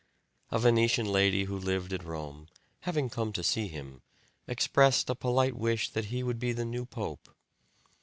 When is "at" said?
1.93-2.03